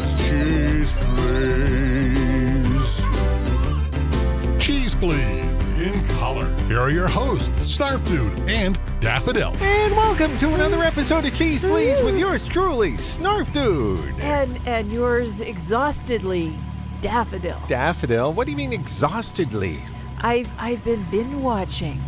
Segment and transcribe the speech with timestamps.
[0.00, 3.04] Yeah, it's cheese, please.
[4.58, 5.46] Cheese Please
[5.80, 6.48] in color.
[6.66, 9.54] Here are your hosts, Snarf Dude and Daffodil.
[9.60, 14.18] And welcome to another episode of Cheese Please with yours truly, Snarf Dude.
[14.20, 16.56] And and yours exhaustedly,
[17.02, 17.60] Daffodil.
[17.68, 19.80] Daffodil, what do you mean exhaustedly?
[20.22, 22.00] I've I've been binge watching.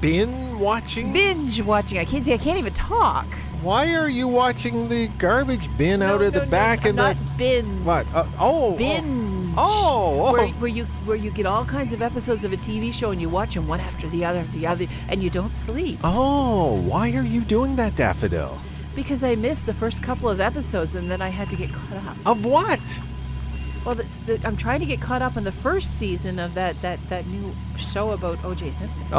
[0.00, 1.12] Been watching?
[1.12, 1.98] Binge watching.
[1.98, 2.34] I can't see.
[2.34, 3.26] I can't even talk.
[3.64, 7.16] Why are you watching the garbage bin out No, of the no, no, back not
[7.16, 7.84] the bins.
[7.86, 8.06] what?
[8.14, 9.54] Uh, oh, binge.
[9.56, 10.32] Oh, oh.
[10.34, 13.20] Where, where you where you get all kinds of episodes of a TV show and
[13.22, 17.12] you watch them one after the other, the other, and you don't sleep oh, why
[17.12, 18.58] are you doing that, Daffodil?
[18.94, 21.96] because I missed the first couple of episodes and then I had to get caught
[22.06, 22.16] up.
[22.26, 23.00] Of what?
[23.84, 26.80] Well, that's the, I'm trying to get caught up on the first season of that
[26.80, 28.70] that that new show about O.J.
[28.70, 29.06] Simpson.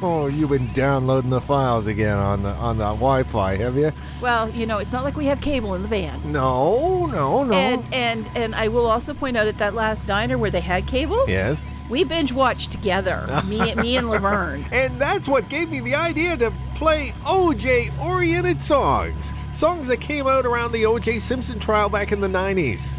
[0.00, 3.92] Oh, you've been downloading the files again on the on the Wi-Fi, have you?
[4.20, 6.20] Well, you know, it's not like we have cable in the van.
[6.32, 7.52] No, no, no.
[7.52, 10.86] And and and I will also point out at that last diner where they had
[10.86, 11.62] cable, yes.
[11.90, 13.26] we binge watched together.
[13.46, 14.64] me, me and Laverne.
[14.72, 19.32] And that's what gave me the idea to play OJ oriented songs.
[19.52, 22.98] Songs that came out around the OJ Simpson trial back in the 90s.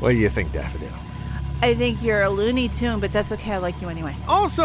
[0.00, 0.92] What do you think, Daffodil?
[1.60, 3.54] I think you're a Looney Tune, but that's okay.
[3.54, 4.14] I like you anyway.
[4.28, 4.62] Also,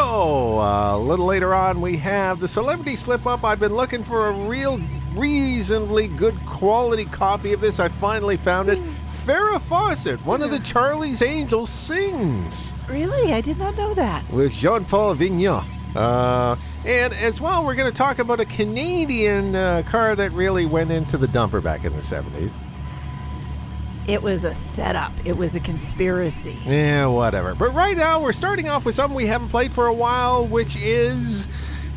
[0.59, 3.43] uh, a little later on, we have the celebrity slip up.
[3.43, 4.79] I've been looking for a real,
[5.15, 7.79] reasonably good quality copy of this.
[7.79, 8.79] I finally found it.
[9.25, 12.73] Farrah Fawcett, one of the Charlie's Angels, sings.
[12.87, 14.29] Really, I did not know that.
[14.29, 15.63] with Jean Paul Vignon.
[15.95, 20.65] Uh, and as well, we're going to talk about a Canadian uh, car that really
[20.65, 22.51] went into the dumper back in the 70s.
[24.07, 25.13] It was a setup.
[25.23, 26.57] It was a conspiracy.
[26.65, 27.55] Yeah, whatever.
[27.55, 30.75] But right now, we're starting off with something we haven't played for a while, which
[30.75, 31.47] is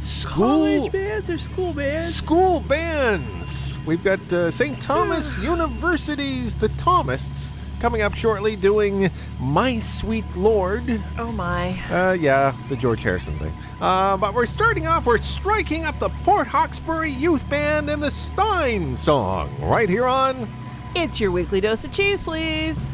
[0.02, 2.14] school bands or school bands?
[2.14, 3.78] school bands.
[3.84, 4.80] We've got uh, St.
[4.80, 7.50] Thomas University's The Thomists
[7.80, 11.02] coming up shortly doing My Sweet Lord.
[11.18, 11.78] Oh my.
[11.90, 13.52] Uh, yeah, the George Harrison thing.
[13.80, 18.10] Uh, but we're starting off, we're striking up the Port Hawkesbury Youth Band and the
[18.10, 20.48] Stein song right here on.
[20.98, 22.90] It's your weekly dose of cheese, please.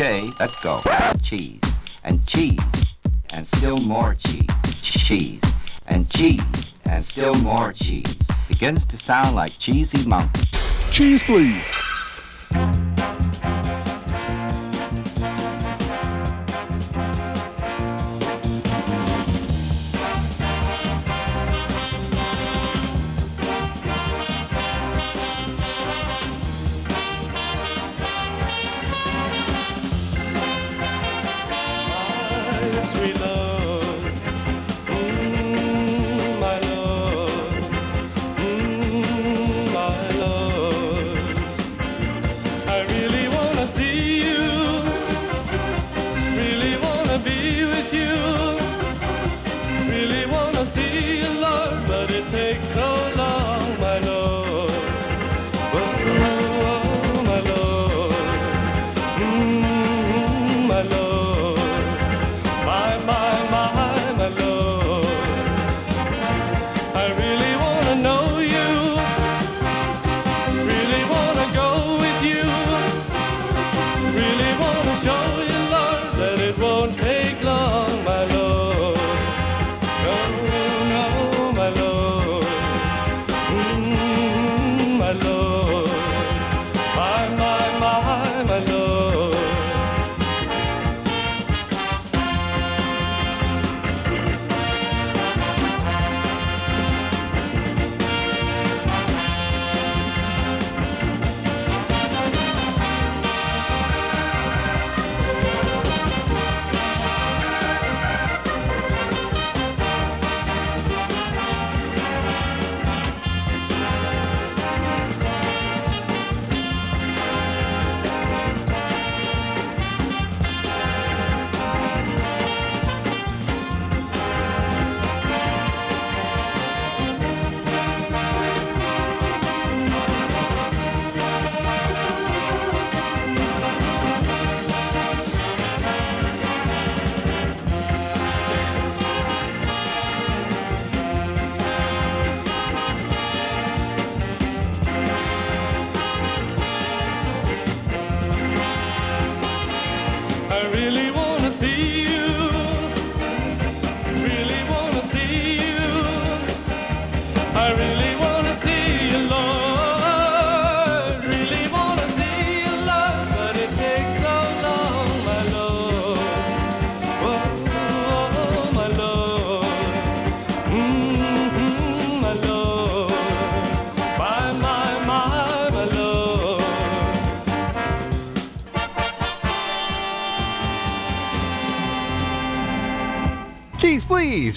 [0.00, 0.80] Okay, let's go.
[1.24, 1.58] Cheese
[2.04, 2.60] and cheese
[3.34, 4.46] and still more cheese.
[4.80, 5.42] Cheese
[5.88, 8.16] and cheese and still more cheese.
[8.46, 10.42] Begins to sound like cheesy monkey.
[10.92, 11.87] Cheese, please.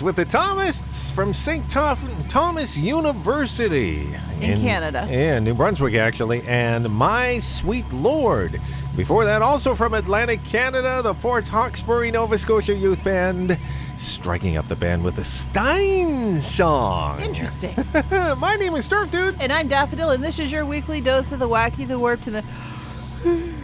[0.01, 1.69] With the Thomas from St.
[1.69, 4.07] Thomas University
[4.41, 5.01] In Canada.
[5.01, 8.59] and New Brunswick, actually, and My Sweet Lord.
[8.95, 13.57] Before that, also from Atlantic Canada, the Port Hawkesbury, Nova Scotia Youth Band,
[13.99, 17.21] striking up the band with the Stein song.
[17.21, 17.75] Interesting.
[18.39, 19.35] My name is Snarf Dude.
[19.39, 22.37] and I'm Daffodil, and this is your weekly dose of the wacky, the warped, and
[22.37, 23.60] the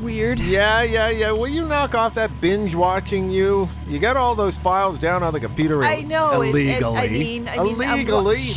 [0.00, 0.38] weird.
[0.40, 1.30] Yeah, yeah, yeah.
[1.32, 3.68] Will you knock off that binge watching you?
[3.86, 6.30] You got all those files down on the computer I know.
[6.40, 6.98] and- and illegally.
[6.98, 8.50] I mean, I mean, wa- illegally.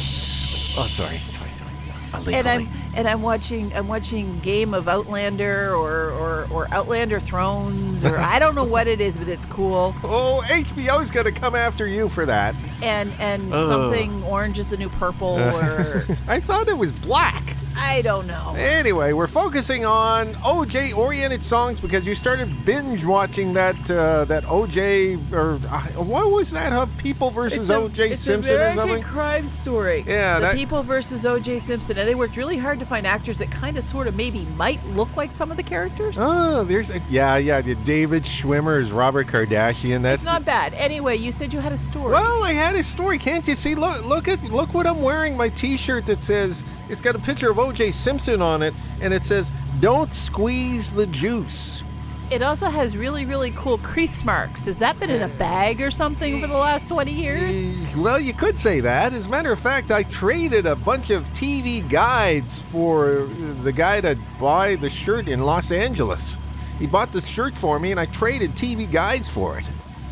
[0.75, 1.69] Oh, sorry, sorry, sorry.
[2.13, 2.35] Illegally.
[2.35, 8.05] and I'm and I'm watching I'm watching Game of Outlander or or, or Outlander Thrones
[8.05, 9.95] or I don't know what it is, but it's cool.
[10.03, 12.53] Oh, HBO's going to come after you for that.
[12.83, 13.67] And and Oh.
[13.67, 17.55] something orange is the new purple or I thought it was black.
[17.75, 18.53] I don't know.
[18.57, 24.43] Anyway, we're focusing on OJ oriented songs because you started binge watching that uh, that
[24.43, 26.73] OJ or uh, what was that?
[26.73, 29.03] Uh, People versus a- OJ Simpson or American something?
[29.03, 30.03] crime story.
[30.07, 31.59] Yeah, the that- people versus O.J.
[31.59, 34.45] Simpson, and they worked really hard to find actors that kind of, sort of, maybe
[34.57, 36.15] might look like some of the characters.
[36.19, 37.61] Oh, there's a, yeah, yeah.
[37.61, 40.01] the David Schwimmer is Robert Kardashian.
[40.01, 40.73] That's it's not bad.
[40.73, 42.11] Anyway, you said you had a story.
[42.13, 43.17] Well, I had a story.
[43.17, 43.75] Can't you see?
[43.75, 45.35] Look, look at look what I'm wearing.
[45.37, 47.91] My T-shirt that says it's got a picture of O.J.
[47.91, 51.83] Simpson on it, and it says "Don't squeeze the juice."
[52.31, 54.65] It also has really, really cool crease marks.
[54.65, 57.63] Has that been in a bag or something for the last 20 years?
[57.95, 59.13] Well, you could say that.
[59.13, 63.27] As a matter of fact, I traded a bunch of TV guides for
[63.61, 66.37] the guy to buy the shirt in Los Angeles.
[66.79, 69.69] He bought the shirt for me, and I traded TV guides for it.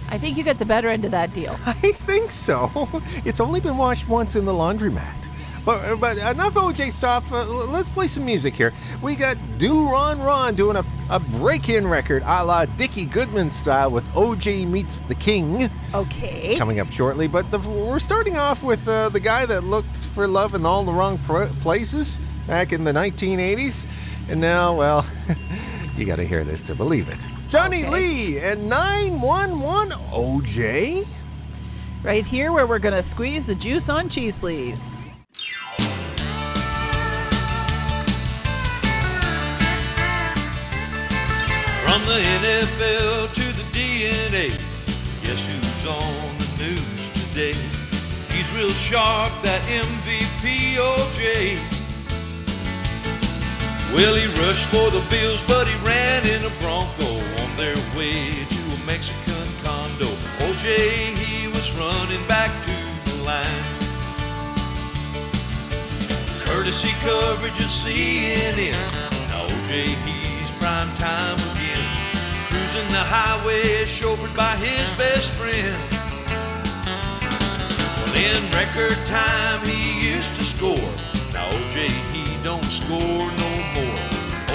[0.09, 1.57] I think you got the better end of that deal.
[1.65, 2.69] I think so.
[3.25, 5.20] It's only been washed once in the laundromat.
[5.63, 7.31] But, but enough OJ stuff.
[7.31, 8.73] Uh, l- let's play some music here.
[9.01, 13.51] We got Do Ron Ron doing a, a break in record a la Dickie Goodman
[13.51, 16.55] style with OJ Meets the King Okay.
[16.57, 17.27] coming up shortly.
[17.27, 20.83] But the, we're starting off with uh, the guy that looked for love in all
[20.83, 23.85] the wrong pr- places back in the 1980s.
[24.29, 25.05] And now, well,
[25.95, 27.19] you got to hear this to believe it.
[27.49, 27.89] Johnny Okay.
[27.91, 31.05] Lee and 911 OJ.
[32.01, 34.89] Right here where we're going to squeeze the juice on cheese, please.
[41.91, 44.47] From the NFL to the DNA,
[45.27, 47.51] guess who's on the news today?
[48.31, 51.59] He's real sharp, that MVP OJ.
[53.91, 57.11] Well, he rushed for the Bills, but he ran in a Bronco
[57.43, 60.07] on their way to a Mexican condo.
[60.47, 62.77] OJ, he was running back to
[63.11, 63.63] the line.
[66.39, 68.79] Courtesy coverage of CNN.
[69.27, 71.60] Now OJ, he's prime time.
[72.71, 75.75] Cruising the highway, chauffeured by his best friend.
[77.99, 80.87] Well, in record time, he used to score.
[81.35, 83.99] Now OJ, he don't score no more.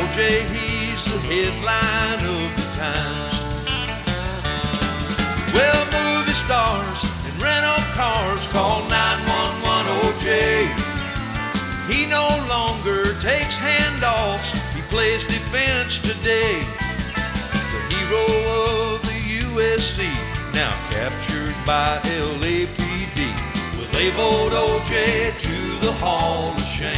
[0.00, 3.36] OJ, he's the headline of the times.
[5.52, 10.72] Well, movie stars and rental cars call 911 OJ.
[11.92, 16.64] He no longer takes handoffs, he plays defense today.
[18.06, 20.04] Hero of the USC,
[20.54, 23.18] now captured by LAPD.
[23.76, 26.94] Will they vote OJ to the Hall of Shame?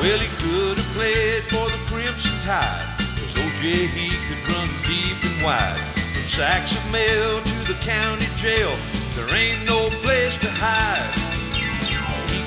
[0.00, 5.18] Well, he could have played for the Crimson Tide, cause OJ he could run deep
[5.24, 5.80] and wide.
[6.12, 8.70] From sacks of mail to the county jail,
[9.16, 11.23] there ain't no place to hide.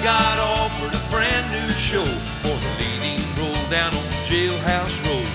[0.04, 2.06] Got offered a brand new show
[2.46, 5.25] for the leading role down on Jailhouse Road.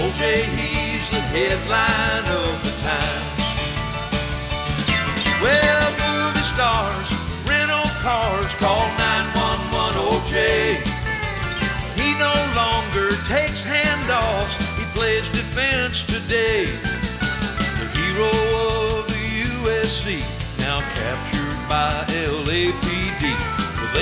[0.00, 3.46] OJ, he's the headline of the times.
[5.42, 7.08] Well, movie stars,
[7.44, 10.80] rental cars, call 911 OJ.
[12.00, 16.64] He no longer takes handoffs, he plays defense today.
[17.78, 18.32] The hero
[18.96, 19.24] of the
[19.68, 20.24] USC,
[20.58, 22.05] now captured by.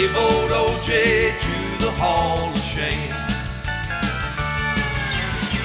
[0.05, 3.15] Will they vote OJ to the Hall of Shame?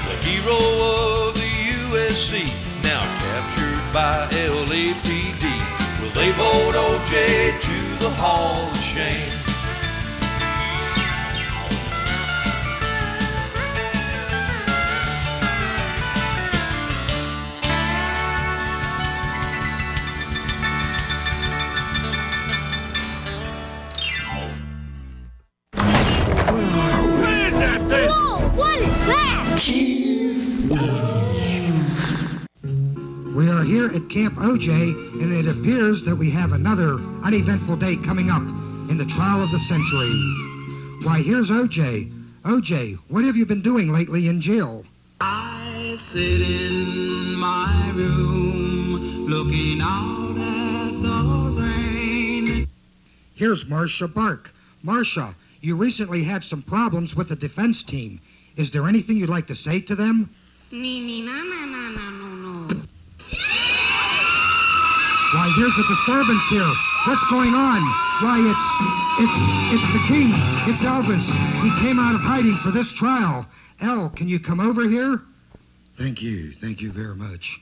[0.08, 0.56] The hero
[1.28, 1.52] of the
[1.92, 2.48] USC,
[2.82, 5.44] now captured by LAPD.
[6.02, 9.39] Will they vote OJ to the Hall of Shame?
[33.36, 37.96] We are here at Camp OJ, and it appears that we have another uneventful day
[37.96, 38.42] coming up
[38.90, 40.10] in the trial of the century.
[41.04, 42.12] Why, here's OJ.
[42.44, 44.84] OJ, what have you been doing lately in jail?
[45.22, 52.68] I sit in my room looking out at the rain.
[53.36, 54.50] Here's Marcia Bark.
[54.82, 58.20] Marcia, you recently had some problems with the defense team.
[58.56, 60.32] Is there anything you'd like to say to them?
[60.72, 62.82] Nee, nee, na, na, na, na, no, no.
[65.32, 66.74] Why, there's a disturbance here.
[67.06, 67.84] What's going on?
[68.24, 68.66] Why, it's
[69.22, 70.32] it's it's the king.
[70.68, 71.22] It's Elvis.
[71.62, 73.46] He came out of hiding for this trial.
[73.80, 75.22] El, can you come over here?
[76.00, 76.54] Thank you.
[76.54, 77.62] Thank you very much.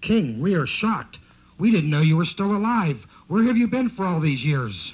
[0.00, 1.18] King, we are shocked.
[1.58, 3.06] We didn't know you were still alive.
[3.28, 4.92] Where have you been for all these years?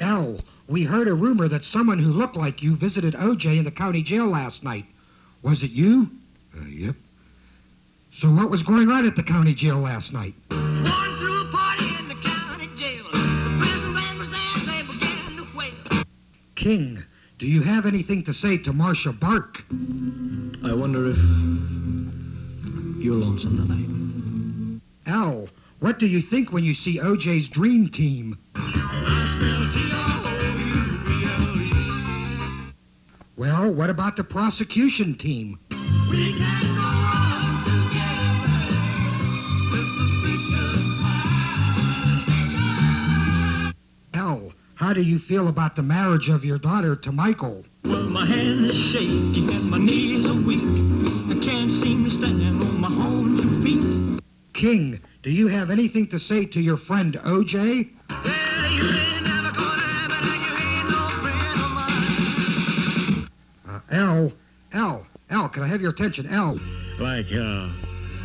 [0.00, 0.38] El,
[0.68, 4.04] we heard a rumor that someone who looked like you visited OJ in the county
[4.04, 4.84] jail last night.
[5.42, 6.08] Was it you?
[6.56, 6.96] Uh, yep.
[8.14, 10.34] So what was going on at the county jail last night?
[10.48, 13.04] One threw a party in the county jail.
[13.04, 16.04] The prison band was there and they began to wail.
[16.54, 17.02] King,
[17.38, 19.64] do you have anything to say to Marcia Bark?
[19.70, 21.16] I wonder if
[23.02, 24.82] you're lonesome tonight.
[25.06, 25.48] Al,
[25.80, 28.38] what do you think when you see OJ's dream team?
[33.36, 35.58] Well, what about the prosecution team?
[36.12, 38.68] We can go on together
[39.72, 40.82] with suspicious
[44.12, 47.64] Al, how do you feel about the marriage of your daughter to Michael?
[47.86, 50.60] Well, my hand is shaky and my knees are weak.
[50.62, 54.20] I can't seem to stand on my own two feet.
[54.52, 57.88] King, do you have anything to say to your friend OJ?
[65.52, 66.26] Can I have your attention?
[66.26, 66.58] L,
[66.98, 67.68] Like, uh,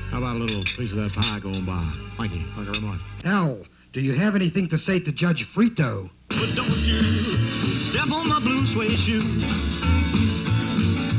[0.10, 1.91] how about a little piece of that pie going by?
[2.17, 2.43] Thank you.
[2.55, 3.01] Thank you very much.
[3.25, 3.60] L,
[3.93, 6.10] do you have anything to say to Judge Frito?
[6.29, 9.22] But don't you step on my blue suede shoe.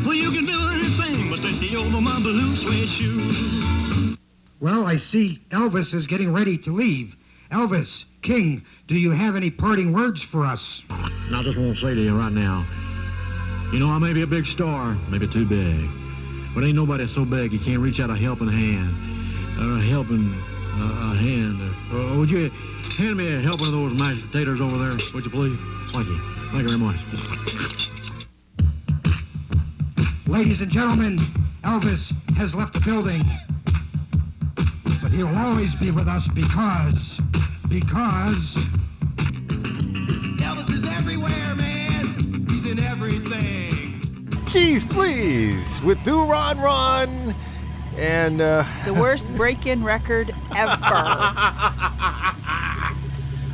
[0.05, 4.17] Well, you can do anything but stay over my blue suede shoe.
[4.61, 7.15] Well, I see Elvis is getting ready to leave.
[7.53, 10.83] Elvis, King, do you have any parting words for us?
[10.91, 12.67] I just want to say to you right now,
[13.73, 15.91] you know, I may be a big star, maybe too big,
[16.55, 18.95] but ain't nobody so big you can't reach out a helping hand,
[19.61, 21.61] or a helping uh, a hand.
[21.93, 22.51] Uh, would you
[22.97, 25.59] hand me a helping of those mashed potatoes over there, would you please?
[25.93, 26.19] Thank you.
[26.51, 26.97] Thank you very much.
[30.27, 31.19] Ladies and gentlemen,
[31.65, 33.23] Elvis has left the building.
[35.03, 37.21] But he'll always be with us because,
[37.69, 38.57] because,
[40.41, 41.68] Elvis is everywhere, man.
[42.69, 44.45] He's in everything.
[44.51, 47.35] Cheese, please, with Do Ron Ron.
[47.97, 50.77] And uh, The worst break-in record ever.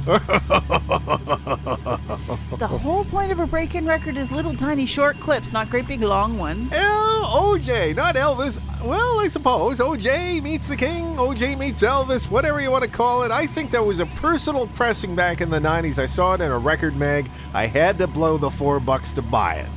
[2.58, 6.02] the whole point of a break-in record is little tiny short clips, not great big
[6.02, 6.74] long ones.
[6.74, 8.60] L- OJ, not Elvis.
[8.84, 13.22] Well, I suppose OJ meets the king, OJ meets Elvis, whatever you want to call
[13.22, 13.30] it.
[13.30, 15.98] I think that was a personal pressing back in the 90s.
[15.98, 17.30] I saw it in a record mag.
[17.54, 19.70] I had to blow the four bucks to buy it.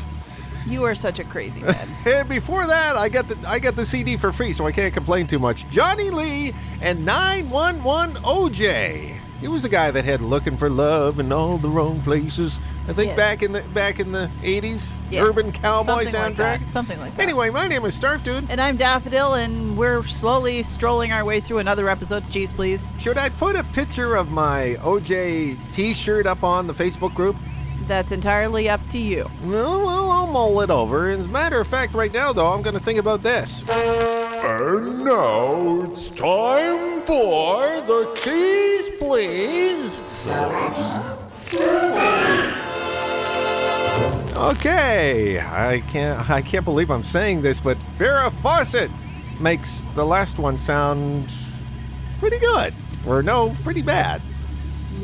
[0.68, 1.88] You are such a crazy man.
[2.06, 4.94] And before that, I got the I got the CD for free, so I can't
[4.94, 5.68] complain too much.
[5.70, 9.14] Johnny Lee and 911 OJ.
[9.40, 12.60] He was the guy that had "Looking for Love" in all the wrong places.
[12.90, 13.18] I think Yes.
[13.18, 16.60] back in the back in the 80s, Yes, urban cowboy something like soundtrack.
[16.62, 17.22] that, something like that.
[17.22, 18.46] Anyway, my name is Snarf Dude.
[18.50, 22.88] And I'm Daffodil, and we're slowly strolling our way through another episode Cheese Please.
[23.00, 27.36] Should I put a picture of my OJ T-shirt up on the Facebook group?
[27.88, 29.30] That's entirely up to you.
[29.44, 31.10] No, well, I'll mull it over.
[31.10, 33.64] As a matter of fact, right now, though, I'm going to think about this.
[34.40, 40.00] And now it's time for the Keys Please.
[44.36, 48.92] Okay, I can't I can't believe I'm saying this, but Farrah Fawcett
[49.40, 51.34] makes the last one sound
[52.20, 52.74] pretty good.
[53.08, 54.22] Or no, pretty bad.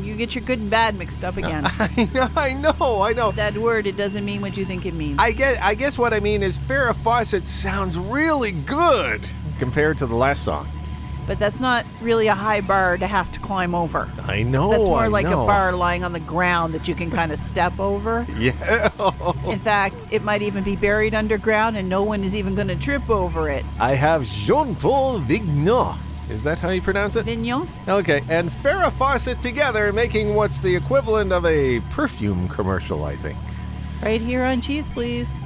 [0.02, 1.64] You get your good and bad mixed up again.
[1.78, 3.30] I know, I know, I know.
[3.32, 5.18] that word, it doesn't mean what you think it means.
[5.18, 9.22] I guess I guess what I mean is Farrah Fawcett sounds really good
[9.58, 10.66] compared to the last song.
[11.26, 14.10] but that's not really a high bar to have to climb over.
[14.24, 14.70] I know.
[14.70, 15.44] That's more I like know.
[15.44, 18.26] a bar lying on the ground that you can kind of step over.
[18.36, 18.90] Yeah.
[19.46, 22.76] In fact, it might even be buried underground and no one is even going to
[22.76, 23.64] trip over it.
[23.80, 25.96] I have Jean Paul Vignon.
[26.34, 27.26] Is that how you pronounce it?
[27.26, 27.68] Vignon?
[27.86, 33.38] Okay, and Farrah Fawcett together making what's the equivalent of a perfume commercial, I think.
[34.02, 35.40] Right here on Cheese Please.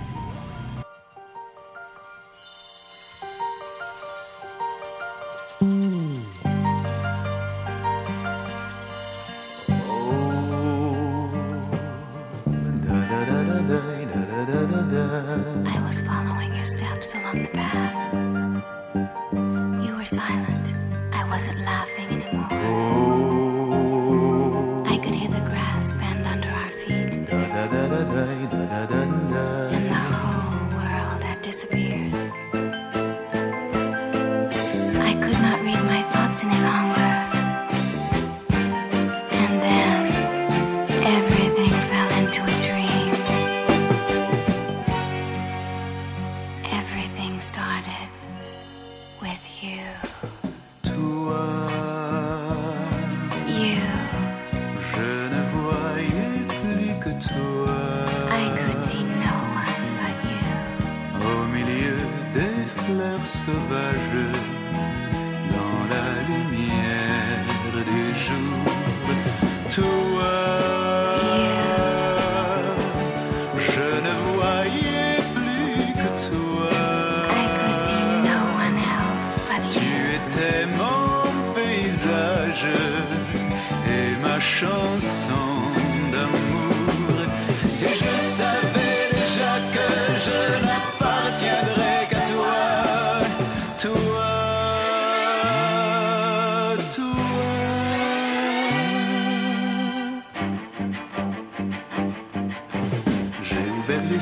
[15.67, 17.88] I was following your steps along the path.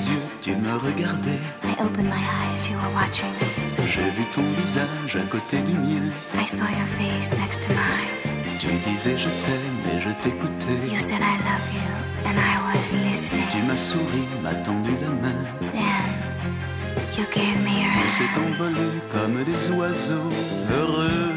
[0.08, 1.40] Yeux, tu me regardais.
[1.64, 3.86] I opened my eyes, you were watching me.
[3.86, 6.10] J'ai vu ton visage à côté du mien.
[6.34, 8.58] I saw your face next to mine.
[8.58, 10.92] Tu disais je t'aime et je t'écoutais.
[10.92, 11.88] You said I love you,
[12.28, 13.46] and I was listening.
[13.50, 15.44] Tu m'as souri, m'as tendu la main.
[15.72, 18.54] Then you gave me your On s'est hand.
[18.54, 20.30] envolé comme des oiseaux
[20.72, 21.32] heureux.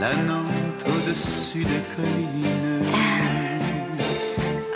[0.00, 2.86] La note au-dessus des collines.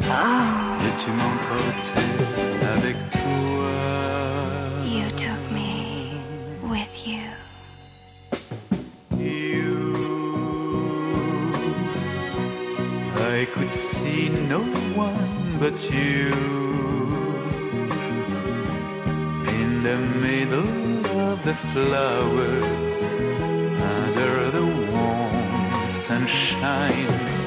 [0.06, 0.63] Oh,
[1.04, 2.12] tu m'emportais
[2.76, 3.20] avec toi.
[4.86, 6.16] you took me
[6.62, 7.20] with you.
[13.36, 14.60] I could see no
[14.94, 16.32] one but you
[19.58, 23.02] in the middle of the flowers
[23.82, 27.43] under the warm sunshine.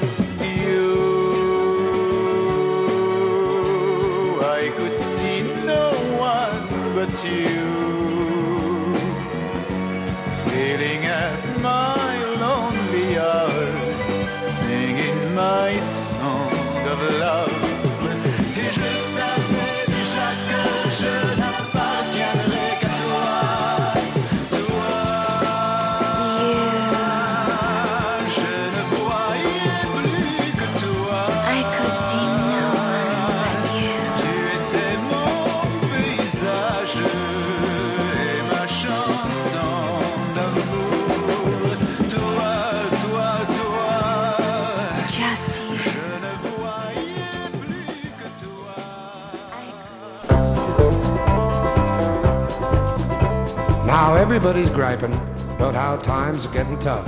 [53.88, 55.14] Now everybody's griping
[55.48, 57.06] about how times are getting tough.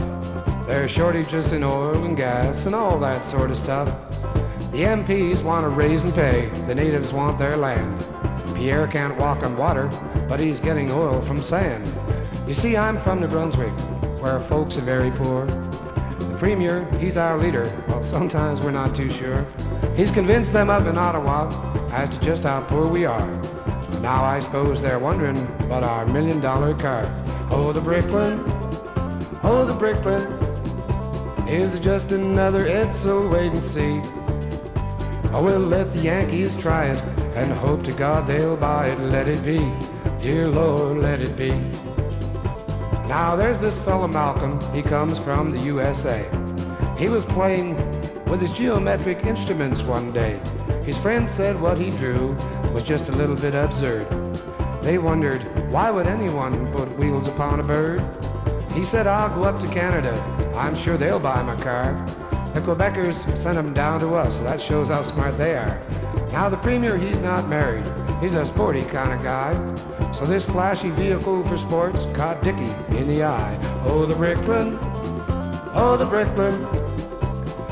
[0.67, 3.89] There's shortages in oil and gas and all that sort of stuff.
[4.73, 8.07] The MPs want to raise and pay, the natives want their land.
[8.55, 9.89] Pierre can't walk on water,
[10.27, 11.87] but he's getting oil from sand.
[12.49, 13.79] You see, I'm from New Brunswick,
[14.23, 15.45] where folks are very poor.
[15.45, 19.47] The Premier, he's our leader, well, sometimes we're not too sure.
[19.95, 21.51] He's convinced them up in Ottawa
[21.93, 23.60] as to just how poor we are.
[24.01, 27.05] Now I suppose they're wondering about our million dollar car.
[27.51, 28.39] Oh, the Bricklin,
[29.45, 30.27] oh, the Bricklin.
[31.47, 34.01] is it just another Edsel wait and see?
[35.35, 36.99] Oh, we'll let the Yankees try it
[37.37, 38.99] and hope to God they'll buy it.
[39.01, 39.71] Let it be,
[40.23, 41.51] dear Lord, let it be.
[43.07, 46.25] Now there's this fellow Malcolm, he comes from the USA.
[46.97, 47.77] He was playing
[48.25, 50.41] with his geometric instruments one day.
[50.85, 52.35] His friends said what he drew
[52.73, 54.07] was just a little bit absurd.
[54.83, 58.03] They wondered, why would anyone put wheels upon a bird?
[58.73, 60.13] He said, I'll go up to Canada.
[60.57, 61.95] I'm sure they'll buy my car.
[62.55, 65.81] The Quebecers sent him down to us, so that shows how smart they are.
[66.33, 67.87] Now the Premier, he's not married.
[68.21, 70.13] He's a sporty kind of guy.
[70.13, 73.59] So this flashy vehicle for sports caught Dickie in the eye.
[73.85, 74.79] Oh, the Bricklin,
[75.75, 76.59] oh, the Bricklin.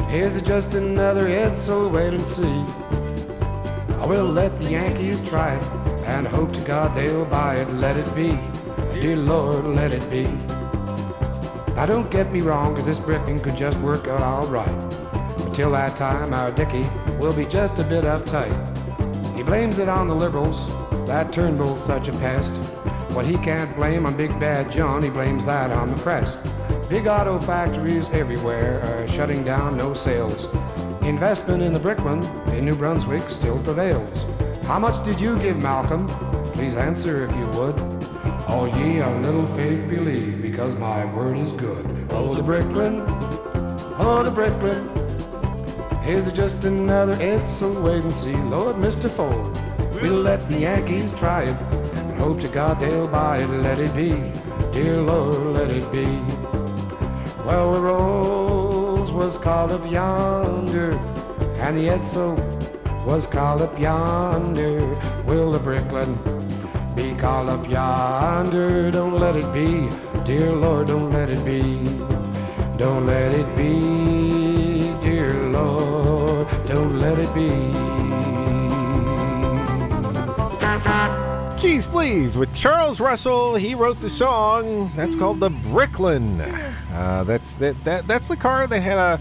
[0.09, 2.65] Here's just another head, so wait and see.
[4.09, 5.65] I will let the Yankees try it
[6.07, 7.71] and hope to God they'll buy it.
[7.75, 8.39] Let it be,
[8.95, 10.23] dear Lord, let it be.
[11.75, 14.79] Now don't get me wrong, 'cause this Bricklin could just work out all right.
[15.37, 16.89] But till that time, our Dickie
[17.21, 18.57] will be just a bit uptight.
[19.37, 20.73] He blames it on the liberals,
[21.05, 22.57] that Turnbull's such a pest.
[23.13, 26.39] What he can't blame on Big Bad John, he blames that on the press.
[26.89, 30.49] Big auto factories everywhere are shutting down, no sales.
[31.09, 34.27] Investment in the Bricklin in New Brunswick still prevails.
[34.67, 36.07] How much did you give, Malcolm?
[36.53, 37.79] Please answer if you would.
[38.47, 42.07] All ye of little faith believe, because my word is good.
[42.11, 43.07] Oh, the Bricklin,
[43.99, 44.85] oh, the Bricklin.
[46.03, 48.37] Here's just another Edsel wait and see.
[48.37, 49.09] Lord, Mr.
[49.09, 49.59] Ford,
[50.03, 51.57] we'll let the Yankees try it.
[51.97, 53.47] And hope to God they'll buy it.
[53.47, 54.11] Let it be,
[54.73, 56.05] dear Lord, let it be.
[57.47, 58.38] Well, the Rolls
[59.19, 60.93] was called up yonder,
[61.59, 62.39] and the Edsel
[63.05, 64.79] was called up yonder.
[65.25, 66.15] Will the Bricklin
[66.95, 68.93] be called up yonder?
[68.93, 69.91] Don't let it be,
[70.25, 71.83] dear Lord, don't let it be.
[72.79, 77.88] Don't let it be, dear Lord, don't let it be.
[81.61, 83.57] Keys Please with Charles Russell.
[83.57, 84.93] He wrote the song.
[84.95, 86.41] That's called the Bricklin.
[86.41, 89.21] Uh, that's that, that that's the car that had a.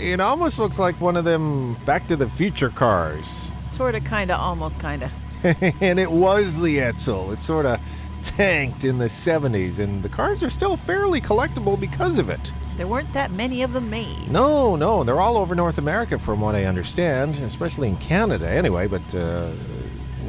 [0.00, 4.30] It almost looks like one of them Back to the Future cars, Sort of, kind
[4.30, 5.12] of, almost, kind of.
[5.82, 7.34] and it was the Edsel.
[7.34, 7.78] It sort of
[8.22, 12.52] tanked in the 70s, and the cars are still fairly collectible because of it.
[12.76, 14.30] There weren't that many of them made.
[14.30, 18.88] No, no, they're all over North America, from what I understand, especially in Canada, anyway.
[18.88, 19.50] But uh,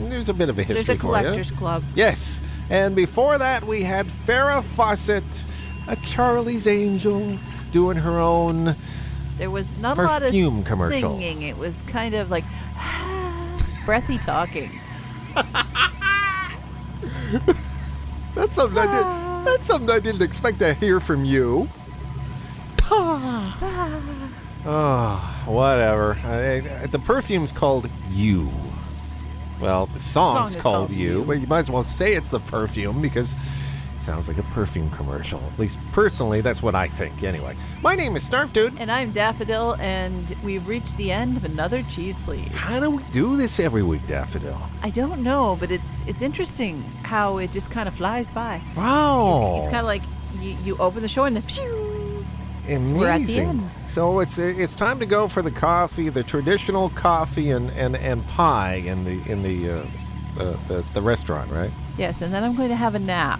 [0.09, 1.83] there's a bit of a history There's a collector's club.
[1.95, 5.23] Yes, And before that, we had Farrah Fawcett,
[5.87, 7.37] a Charlie's Angel,
[7.71, 8.75] doing her own.
[9.37, 11.11] There was not a lot of Perfume commercial.
[11.13, 11.41] singing.
[11.43, 12.43] It was kind of like
[13.85, 14.71] breathy talking.
[18.35, 19.47] That's something I did.
[19.47, 21.69] That's something I didn't expect to hear from you.
[24.65, 26.17] Oh, whatever.
[26.23, 28.49] I, I- the perfume's called You.
[29.59, 31.23] Well, the song's Song called, called you, You.
[31.23, 34.89] but you might as well say it's the perfume because it sounds like a perfume
[34.91, 35.41] commercial.
[35.51, 37.23] At least personally, that's what I think.
[37.23, 38.79] Anyway, my name is Snarf Dude.
[38.79, 42.49] And I'm Daffodil, and we've reached the end of another cheese, please.
[42.53, 44.57] How do we do this every week, Daffodil?
[44.81, 48.61] I don't know, but it's it's interesting how it just kind of flies by.
[48.77, 49.57] Wow.
[49.59, 50.03] It's, kind of like
[50.39, 51.78] you, you open the show and then phew,
[52.75, 52.97] Amazing.
[52.97, 53.69] We're at the end.
[53.87, 58.25] So it's it's time to go for the coffee, the traditional coffee and, and, and
[58.27, 59.83] pie in the in the, uh,
[60.39, 61.71] uh, the the restaurant, right?
[61.97, 63.39] yes, and then I'm going to have a nap.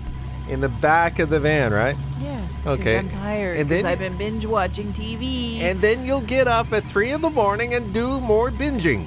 [0.50, 1.96] In the back of the van, right?
[2.20, 2.98] Yes, Okay.
[2.98, 3.58] I'm tired.
[3.60, 5.60] And Because then- I've been binge watching TV.
[5.62, 9.06] And then you'll get up at three in the morning and do more binging.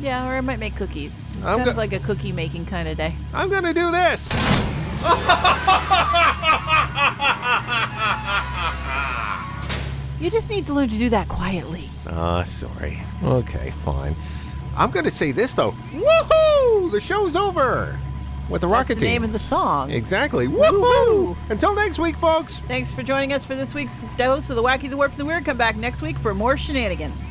[0.00, 1.26] yeah, or I might make cookies.
[1.34, 3.14] It's I'm kind go- of like a cookie making kind of day.
[3.34, 4.30] I'm gonna do this.
[10.20, 11.88] You just need to learn to do that quietly.
[12.06, 13.00] Ah, sorry.
[13.22, 14.14] Okay, fine.
[14.76, 15.72] I'm gonna say this though.
[15.92, 16.90] Woohoo!
[16.92, 17.98] The show's over.
[18.48, 19.90] With the That's Rocket the name of the song.
[19.90, 20.48] Exactly.
[20.48, 21.36] Woohoo!
[21.50, 22.56] Until next week, folks.
[22.58, 25.24] Thanks for joining us for this week's dose of the wacky, the warped, and the
[25.24, 25.44] weird.
[25.44, 27.30] Come back next week for more shenanigans.